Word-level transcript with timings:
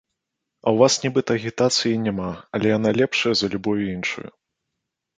А 0.65 0.71
ў 0.73 0.77
вас 0.83 0.93
нібыта 1.03 1.29
агітацыі 1.41 1.93
і 1.97 2.01
няма, 2.07 2.31
але 2.57 2.75
яна 2.77 2.97
лепшая 3.03 3.33
за 3.45 3.55
любую 3.55 3.81
іншую. 3.95 4.29